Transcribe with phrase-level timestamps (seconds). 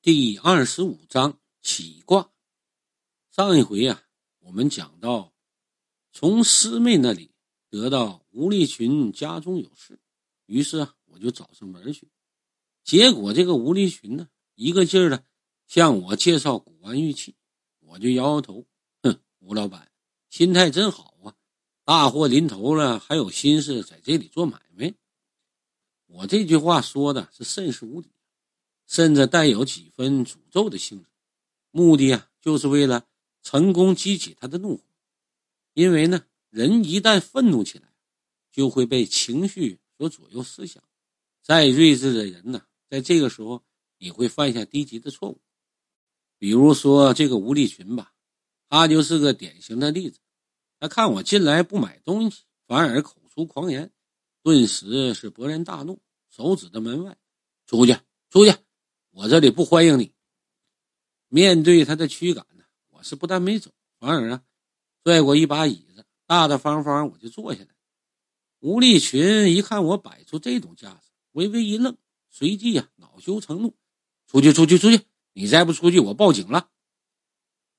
[0.00, 2.30] 第二十五章起卦。
[3.32, 4.04] 上一回啊，
[4.38, 5.34] 我们讲到，
[6.12, 7.32] 从师妹那里
[7.68, 9.98] 得到吴立群家中有事，
[10.46, 12.08] 于是啊，我就找上门去。
[12.84, 15.24] 结果这个吴立群呢，一个劲儿的
[15.66, 17.34] 向我介绍古玩玉器，
[17.80, 18.64] 我就摇摇头，
[19.02, 19.90] 哼，吴老板
[20.30, 21.34] 心态真好啊，
[21.84, 24.94] 大祸临头了，还有心思在这里做买卖。
[26.06, 28.12] 我这句话说的是甚是无底。
[28.88, 31.06] 甚至带有几分诅咒的性质，
[31.70, 33.06] 目的啊，就是为了
[33.42, 34.82] 成功激起他的怒火。
[35.74, 37.92] 因为呢，人一旦愤怒起来，
[38.50, 40.82] 就会被情绪所左右思想。
[41.42, 43.62] 再睿智的人呢，在这个时候
[43.98, 45.38] 也会犯下低级的错误。
[46.38, 48.14] 比如说这个吴立群吧，
[48.70, 50.18] 他就是个典型的例子。
[50.80, 53.92] 他看我进来不买东西，反而口出狂言，
[54.42, 56.00] 顿时是勃然大怒，
[56.30, 57.18] 手指着门外
[57.66, 57.94] ：“出去，
[58.30, 58.54] 出去！”
[59.10, 60.12] 我这里不欢迎你。
[61.28, 64.42] 面对他的驱赶呢，我是不但没走，反而啊，
[65.02, 67.68] 拽过一把椅子，大大方方我就坐下来。
[68.60, 71.96] 吴立群一看我摆出这种架势，微微一愣，
[72.28, 73.76] 随即呀，恼羞成怒
[74.26, 75.02] ：“出去，出去，出去！
[75.32, 76.68] 你再不出去，我报警了。”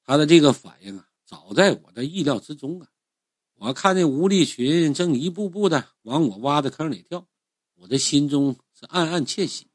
[0.04, 2.90] 他的这个反应啊，早在我的意料之中啊。
[3.56, 7.28] 我看那吴立群正一步步的往我挖的坑里跳，
[7.76, 9.69] 我的心中是暗暗窃喜。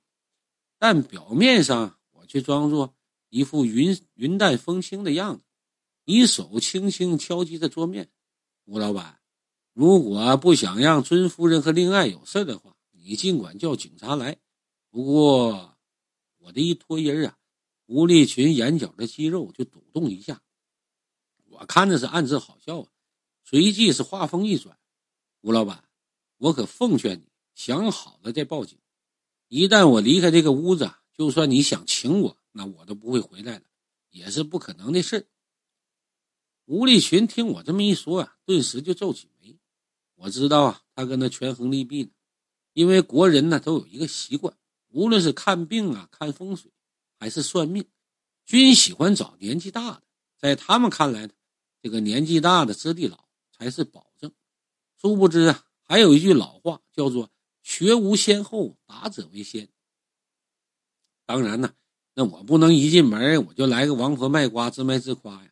[0.84, 2.94] 但表面上，我却装作
[3.30, 5.42] 一副云云淡风轻的样子，
[6.04, 8.10] 一手轻轻敲击着桌面。
[8.66, 9.18] 吴老板，
[9.72, 14.36] 如果不想让尊夫人和令爱有事的话，你尽管叫警察来。
[14.90, 15.78] 不过，
[16.36, 17.38] 我的一拖音啊，
[17.86, 20.42] 吴立群眼角的肌肉就抖动一下。
[21.46, 22.88] 我看着是暗自好笑啊，
[23.42, 24.76] 随即是话锋一转
[25.40, 25.82] ：“吴老板，
[26.36, 28.78] 我可奉劝你想好了再报警。”
[29.56, 33.62] 一旦我离开这个屋子，就算你想请我，那我都不会回来了，
[34.10, 35.28] 也是不可能的事
[36.64, 39.56] 吴立群听我这么一说啊，顿时就皱起眉。
[40.16, 42.10] 我知道啊，他跟他权衡利弊呢。
[42.72, 44.56] 因为国人呢都有一个习惯，
[44.88, 46.72] 无论是看病啊、看风水，
[47.20, 47.84] 还是算命，
[48.44, 50.02] 均喜欢找年纪大的。
[50.36, 51.30] 在他们看来，
[51.80, 54.32] 这个年纪大的资历老才是保证。
[55.00, 57.30] 殊不知啊，还有一句老话叫做。
[57.64, 59.68] 学无先后，达者为先。
[61.24, 61.74] 当然呢，
[62.12, 65.50] 那我不能一进门我就来个王婆卖瓜，自卖自夸呀。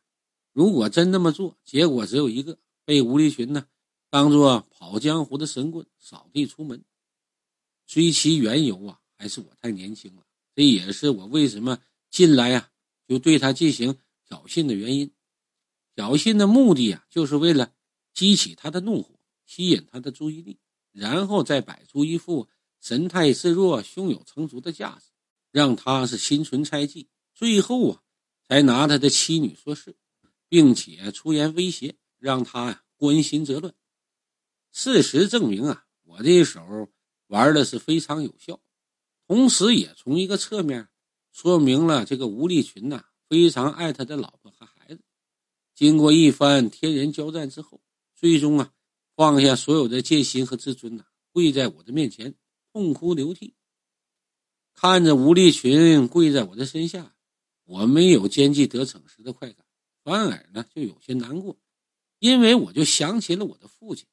[0.53, 3.67] 如果真那么做，结果只有一个：被吴立群呢
[4.11, 6.85] 当做跑江湖的神棍扫地出门。
[7.87, 10.23] 追其缘由啊，还是我太年轻了，
[10.55, 11.79] 这也是我为什么
[12.11, 12.71] 进来呀
[13.09, 15.11] 就对他进行挑衅的原因。
[15.95, 17.73] 挑衅的目的啊，就是为了
[18.13, 20.59] 激起他的怒火，吸引他的注意力。
[20.93, 22.49] 然后再摆出一副
[22.81, 25.07] 神态自若、胸有成竹的架势，
[25.51, 27.09] 让他是心存猜忌。
[27.35, 28.03] 最后啊，
[28.47, 29.97] 才拿他的妻女说事，
[30.49, 33.75] 并且出言威胁，让他呀关心则乱。
[34.71, 36.89] 事实证明啊，我这一手
[37.27, 38.61] 玩的是非常有效，
[39.27, 40.89] 同时也从一个侧面
[41.31, 45.01] 说明了这个吴立群呐非常爱他的老婆和孩子。
[45.75, 47.81] 经过一番天人交战之后，
[48.15, 48.73] 最终啊。
[49.15, 52.35] 放下所有的戒心和自尊呐，跪在我的面前
[52.73, 53.55] 痛哭流涕。
[54.75, 57.15] 看着吴立群跪在我的身下，
[57.65, 59.65] 我没有奸计得逞时的快感，
[60.03, 61.59] 反而呢就有些难过，
[62.19, 64.07] 因为我就想起了我的父亲，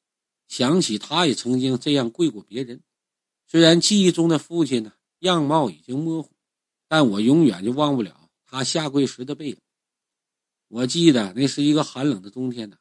[0.48, 2.82] 想起他也曾经这样跪过别人。
[3.46, 6.30] 虽然记忆中的父亲呢样貌已经模糊，
[6.88, 9.56] 但我永远就忘不了他下跪时的背影。
[10.68, 12.76] 我记得那是一个寒冷的冬天呢。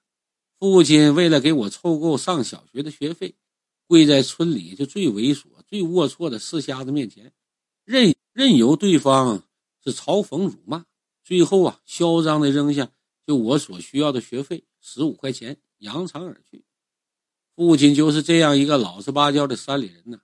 [0.60, 3.36] 父亲为了给我凑够上小学的学费，
[3.88, 7.32] 跪在村里就最猥琐、最龌龊的四瞎子面前，
[7.86, 9.48] 任任由对方
[9.82, 10.86] 是嘲讽、辱骂，
[11.24, 12.92] 最后啊，嚣张的扔下
[13.26, 16.66] 就我所需要的学费十五块钱，扬长而去。
[17.56, 20.20] 父亲就是这样一个老实巴交的山里人呢。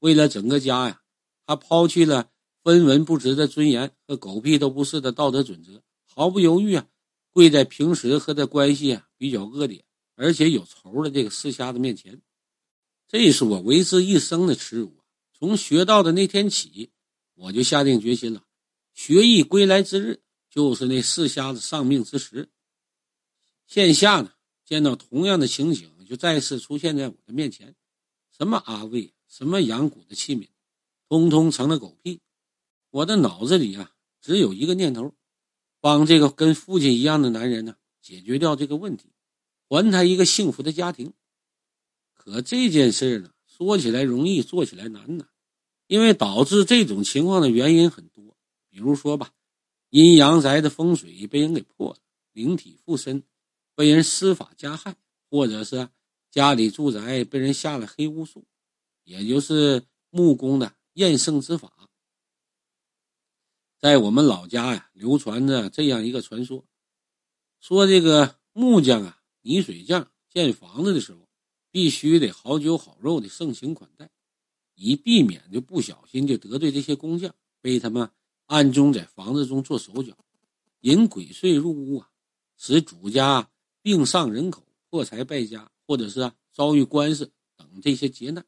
[0.00, 1.00] 为了整个家呀，
[1.46, 2.30] 他抛弃了
[2.64, 6.86] 分文不值的尊严和狗屁都不是的道德准则，毫不犹豫啊。
[7.36, 9.84] 跪在平时和他关系啊比较恶劣，
[10.14, 12.22] 而且有仇的这个四瞎子面前，
[13.08, 14.96] 这是我为之一生的耻辱！
[15.34, 16.88] 从学到的那天起，
[17.34, 18.42] 我就下定决心了，
[18.94, 22.48] 学艺归来之日就是那四瞎子丧命之时。
[23.66, 24.32] 线下呢，
[24.64, 27.76] 见到同样的情景，就再次出现在我的面前，
[28.34, 30.48] 什么阿魏，什么养蛊的器皿，
[31.06, 32.22] 通通成了狗屁。
[32.88, 33.92] 我的脑子里啊，
[34.22, 35.12] 只有一个念头。
[35.86, 39.12] 帮这个跟父亲一样的男人呢，解决掉这个问题，
[39.68, 41.12] 还他一个幸福的家庭。
[42.12, 45.28] 可这件事呢，说起来容易，做起来难呢。
[45.86, 48.36] 因为导致这种情况的原因很多，
[48.68, 49.30] 比如说吧，
[49.90, 51.98] 阴阳宅的风水被人给破了，
[52.32, 53.22] 灵体附身，
[53.76, 54.96] 被人施法加害，
[55.30, 55.88] 或者是
[56.32, 58.44] 家里住宅被人下了黑巫术，
[59.04, 61.85] 也就是木工的验圣之法。
[63.78, 66.64] 在我们老家呀，流传着这样一个传说，
[67.60, 71.28] 说这个木匠啊、泥水匠建房子的时候，
[71.70, 74.10] 必须得好酒好肉的盛情款待，
[74.74, 78.10] 以避免就不小心就得罪这些工匠，被他们
[78.46, 80.16] 暗中在房子中做手脚，
[80.80, 82.08] 引鬼祟入屋啊，
[82.56, 83.50] 使主家
[83.82, 88.46] 病丧人口、破财败家，或者是遭遇官司等这些劫难。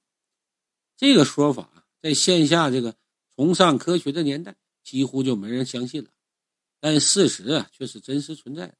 [0.96, 2.96] 这个说法在线下这个
[3.36, 4.56] 崇尚科学的年代。
[4.88, 6.08] 几乎就没人相信了，
[6.80, 8.74] 但事实啊却是真实存在的。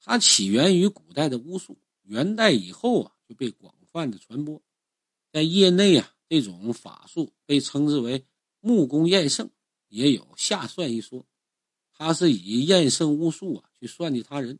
[0.00, 4.60] 它起源于古代的巫术，元代以后啊就被广泛的传播。
[5.30, 8.26] 在业内啊，这种法术被称之为
[8.58, 9.48] 木工验圣，
[9.86, 11.24] 也有下算一说。
[11.92, 14.58] 它是以验圣巫术啊去算计他人。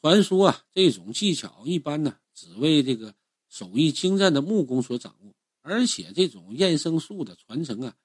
[0.00, 3.12] 传说啊，这种技巧一般呢只为这个
[3.48, 7.96] 手艺精湛的木工所掌握，而且这种验圣术的传承啊。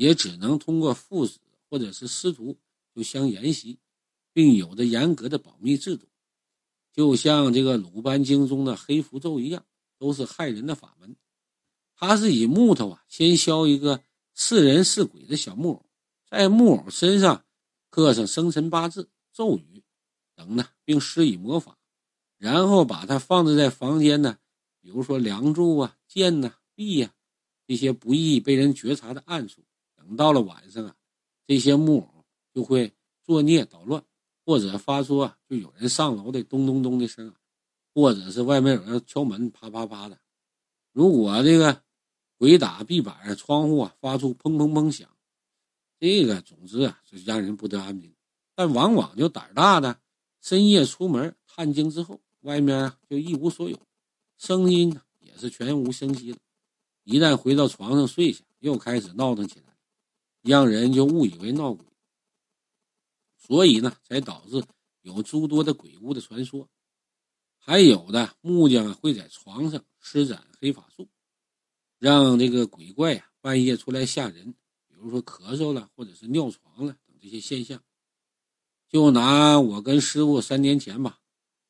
[0.00, 1.38] 也只能通过父子
[1.68, 2.56] 或者是师徒
[2.94, 3.78] 就相沿袭，
[4.32, 6.08] 并有着严格的保密制度，
[6.90, 9.62] 就像这个鲁班经中的黑符咒一样，
[9.98, 11.14] 都是害人的法门。
[11.94, 14.02] 它是以木头啊，先削一个
[14.32, 15.84] 似人似鬼的小木偶，
[16.30, 17.44] 在木偶身上
[17.90, 19.82] 刻上生辰八字、咒语
[20.34, 21.76] 等呢，并施以魔法，
[22.38, 24.38] 然后把它放置在房间呢，
[24.80, 27.12] 比如说梁柱啊、剑呐、壁呀
[27.66, 29.62] 这些不易被人觉察的暗处。
[30.10, 30.96] 等到了晚上啊，
[31.46, 32.92] 这些木偶就会
[33.22, 34.02] 作孽捣乱，
[34.44, 37.32] 或者发出啊就有人上楼的咚咚咚的声，
[37.94, 40.18] 或者是外面有人敲门啪啪啪的。
[40.90, 41.84] 如果这个
[42.36, 45.08] 鬼打壁板、窗户啊发出砰砰砰响，
[46.00, 48.12] 这个总之啊就让人不得安宁。
[48.56, 50.00] 但往往就胆大的
[50.40, 53.78] 深夜出门探经之后，外面就一无所有，
[54.36, 56.38] 声音呢也是全无声息了。
[57.04, 59.69] 一旦回到床上睡下，又开始闹腾起来。
[60.42, 61.86] 让人就误以为闹鬼，
[63.36, 64.64] 所以呢，才导致
[65.02, 66.68] 有诸多的鬼屋的传说。
[67.58, 71.10] 还有的木匠会在床上施展黑法术，
[71.98, 74.54] 让这个鬼怪呀半夜出来吓人，
[74.88, 77.82] 比如说咳嗽了，或者是尿床了等这些现象。
[78.88, 81.20] 就拿我跟师傅三年前吧，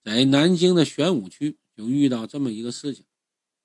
[0.05, 3.05] 在南京的玄武区就遇到这么一个事情，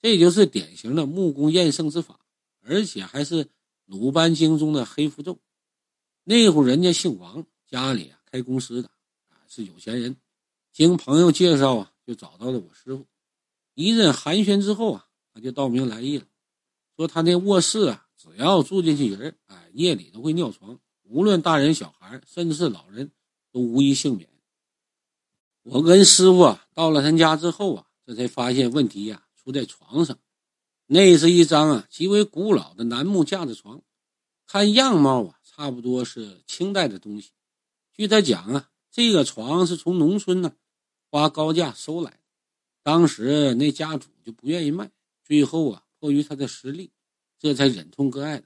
[0.02, 2.20] 这就是典型的木工验圣之法，
[2.62, 3.48] 而且还是。
[3.86, 5.40] 鲁班经中的黑符咒，
[6.24, 8.90] 那户人家姓王，家里啊开公司的，
[9.30, 10.18] 啊是有钱人。
[10.72, 13.06] 经朋友介绍啊，就找到了我师傅。
[13.76, 16.26] 一阵寒暄之后啊，他就道明来意了，
[16.96, 23.12] 说他那卧室啊，只要住进去人，哎，夜里都会尿床，无论大人小孩，甚至是老人，
[23.52, 24.30] 都无一幸免。
[25.64, 30.18] 我跟师傅啊到了他家之后啊，这才发现问题呀出在床上。
[30.88, 33.82] 那是一张啊极为古老的楠木架子床，
[34.46, 37.32] 看样貌啊差不多是清代的东西。
[37.92, 40.54] 据他讲啊，这个床是从农村呢
[41.10, 42.20] 花高价收来的，
[42.84, 44.92] 当时那家主就不愿意卖，
[45.24, 46.92] 最后啊迫于他的实力，
[47.40, 48.46] 这才忍痛割爱的。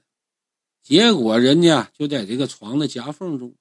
[0.82, 3.54] 结果人家就在这个床的夹缝中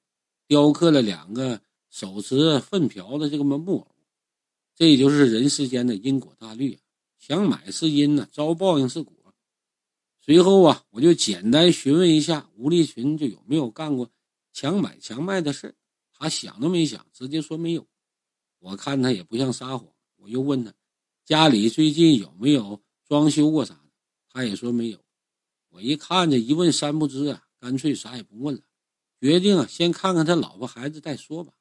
[0.48, 3.88] 雕刻了两个手持粪瓢的这个木偶，
[4.74, 6.80] 这就是人世间的因果大律啊。
[7.20, 9.16] 想买是因呢，遭报应是果。
[10.22, 14.12] 随后啊，我就简单询问一下吴立群，就有没有干过
[14.54, 15.76] 强买强卖的事
[16.14, 17.88] 他想都没想，直接说没有。
[18.60, 20.74] 我看他也不像撒谎，我又问他
[21.26, 23.90] 家里最近有没有装修过啥的，
[24.30, 25.00] 他也说没有。
[25.70, 28.62] 我一看这一问三不知啊，干脆啥也不问了，
[29.20, 31.54] 决定啊先看看他老婆孩子再说吧。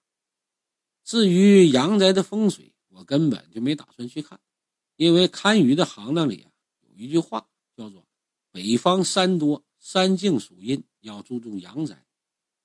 [1.04, 4.38] 至于阳宅的风水，我根本就没打算去看。
[4.98, 6.50] 因为堪舆的行当里啊，
[6.80, 8.04] 有一句话叫做
[8.50, 11.94] “北方山多，山静属阴，要注重阳宅；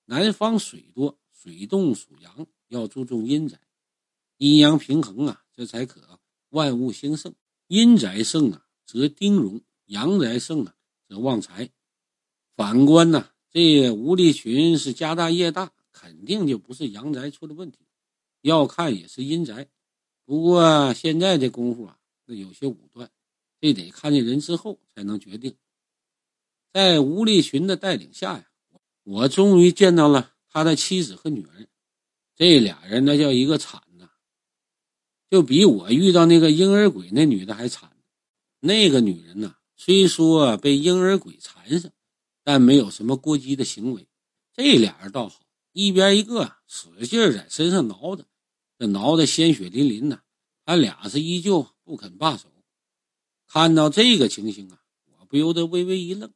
[0.05, 3.59] 南方水多，水动属阳，要注重阴宅。
[4.37, 7.35] 阴阳平衡啊，这才可万物兴盛。
[7.67, 10.73] 阴宅盛啊，则丁荣；阳宅盛啊，
[11.07, 11.69] 则旺财。
[12.55, 17.85] 反观呢，这吴立群是家大业大，肯定就不是阳宅出了问题，
[18.41, 19.69] 要看也是阴宅。
[20.25, 21.99] 不过现在这功夫啊。
[22.37, 23.09] 有些武断，
[23.59, 25.55] 这得看见人之后才能决定。
[26.71, 28.45] 在吴立群的带领下呀，
[29.03, 31.67] 我终于见到了他的妻子和女儿。
[32.35, 34.09] 这俩人那叫一个惨呐，
[35.29, 37.91] 就比我遇到那个婴儿鬼那女的还惨。
[38.59, 41.91] 那个女人呐，虽说被婴儿鬼缠上，
[42.43, 44.07] 但没有什么过激的行为，
[44.53, 45.41] 这俩人倒好，
[45.73, 48.25] 一边一个使劲在身上挠着，
[48.79, 50.21] 这挠的鲜血淋淋呐。
[50.65, 52.49] 他俩是依旧不肯罢手。
[53.47, 54.81] 看到这个情形啊，
[55.19, 56.33] 我不由得微微一愣。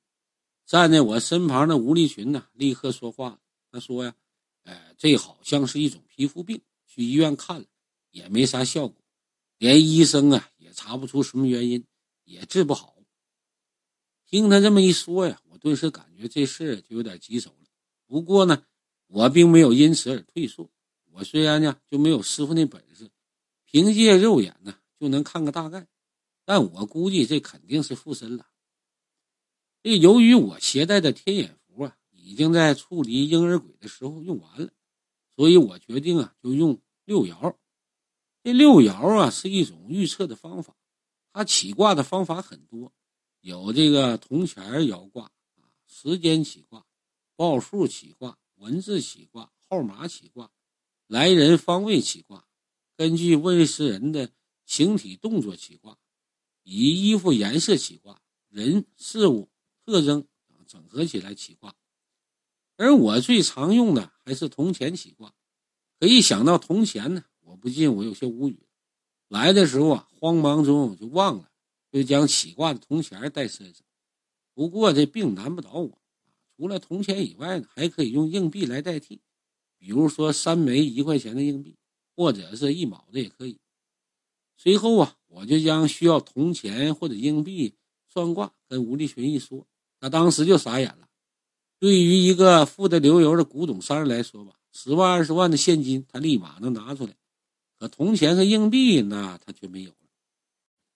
[0.66, 3.40] 站在我身旁的吴立群呢，立刻说话。
[3.72, 4.16] 他说呀
[4.64, 7.66] ：“哎，这好像是一种皮肤病，去医院看了
[8.12, 8.96] 也没啥效果，
[9.58, 11.86] 连医生啊也查不出什么原因，
[12.24, 12.96] 也治不好。”
[14.30, 17.68] 听他这么一说呀，我顿时感觉这事就有点棘手了。
[18.06, 18.64] 不过呢，
[19.08, 20.70] 我并没有因此而退缩。
[21.12, 23.10] 我虽然呢就没有师傅那本事，
[23.64, 25.88] 凭借肉眼呢就能看个大概，
[26.46, 28.48] 但我估计这肯定是附身了。
[29.84, 34.72] 这由于我携带的天眼符啊，已经在处理婴儿鬼的时候用完了，
[35.36, 37.56] 所以我决定啊，就用六爻。
[38.44, 40.76] 这六爻啊，是一种预测的方法，
[41.34, 42.94] 它起卦的方法很多，
[43.42, 45.26] 有这个铜钱爻卦
[45.56, 46.86] 啊，时间起卦，
[47.36, 50.50] 报数起卦，文字起卦，号码起卦，
[51.08, 52.48] 来人方位起卦，
[52.96, 54.32] 根据问世人的
[54.68, 55.98] 形体动作起卦，
[56.62, 59.50] 以衣服颜色起卦，人事物。
[59.86, 60.28] 特征
[60.68, 61.74] 整合起来起卦，
[62.76, 65.34] 而我最常用的还是铜钱起卦。
[65.98, 68.68] 可一想到铜钱呢，我不禁我有些无语。
[69.30, 71.50] 来的时候啊，慌忙中就忘了，
[71.90, 73.86] 就将起卦的铜钱带身上。
[74.54, 76.02] 不过这并难不倒我，
[76.58, 79.22] 除了铜钱以外呢，还可以用硬币来代替，
[79.78, 81.78] 比如说三枚一块钱的硬币，
[82.14, 83.58] 或者是一毛的也可以。
[84.58, 87.76] 随后啊，我就将需要铜钱或者硬币
[88.12, 89.66] 算卦跟吴立群一说。
[90.00, 91.08] 他当时就傻眼了。
[91.80, 97.16] 对于一个富得流油的古董商人来说吧，十万二十万的现金他立马能拿出来，
[97.80, 99.96] 可铜钱和硬币那他却没有了。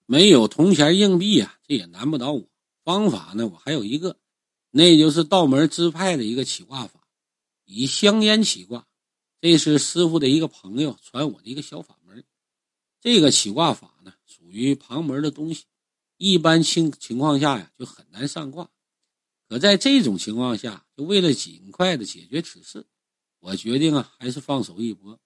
[0.06, 2.48] 没有铜钱硬币啊，这也难不倒我。
[2.84, 4.16] 方法呢，我还有一个，
[4.72, 7.00] 那就是道门支派的一个起卦法，
[7.64, 8.86] 以香烟起卦。
[9.40, 11.96] 这是师傅的一个朋友传我的一个小法。
[13.02, 15.64] 这个起卦法呢，属于旁门的东西，
[16.18, 18.70] 一般情情况下呀，就很难上卦。
[19.48, 22.86] 可在这种情况下，就为了尽快的解决此事，
[23.40, 25.18] 我决定啊，还是放手一搏。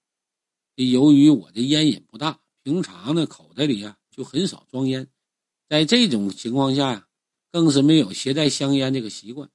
[0.76, 5.06] 由于我的烟瘾不大，平常呢口袋里啊就很少装烟，
[5.68, 7.06] 在这种情况下呀，
[7.52, 9.50] 更是没有携带香烟这个习惯。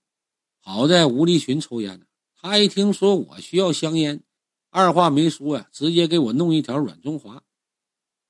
[0.60, 4.24] 好在吴立群抽烟呢，他一听说我需要香烟，
[4.70, 7.44] 二话没说呀，直接给我弄一条软中华。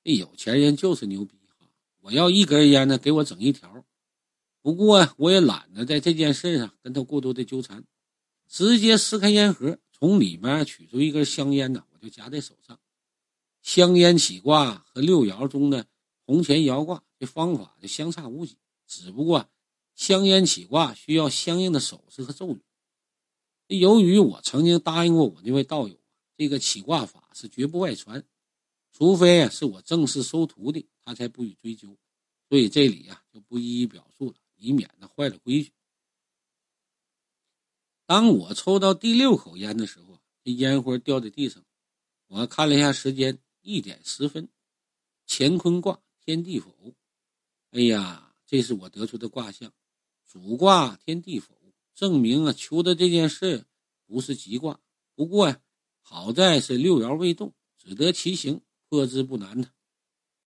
[0.03, 1.67] 这有钱人就是牛逼哈！
[1.99, 3.85] 我要一根烟呢，给我整一条。
[4.61, 7.83] 不过我也懒得在这件事上跟他过多的纠缠，
[8.47, 12.79] 直接撕开烟盒，从里面取出一根香烟呢，我就夹在手上。
[13.61, 15.85] 香烟起卦和六爻中的
[16.25, 19.47] 红钱摇卦这方法就相差无几，只不过
[19.95, 22.61] 香烟起卦需要相应的手势和咒语。
[23.67, 25.95] 由于我曾经答应过我那位道友，
[26.35, 28.23] 这个起卦法是绝不外传，
[29.01, 31.97] 除非啊是我正式收徒弟，他才不予追究。
[32.47, 34.35] 所以这里呀就不一一表述了。
[34.57, 35.71] 以免呢坏了规矩。
[38.05, 41.65] 当我抽到第六口烟的时候这烟灰掉在地上，
[42.27, 44.47] 我看了一下时间，一点十分。
[45.25, 46.93] 乾坤卦天地否？
[47.71, 49.73] 哎呀，这是我得出的卦象，
[50.27, 51.55] 主卦天地否，
[51.95, 53.65] 证明啊求的这件事
[54.05, 54.79] 不是吉卦。
[55.15, 55.59] 不过呀，
[56.01, 58.61] 好在是六爻未动，只得其行，
[58.91, 59.69] 破之不难的。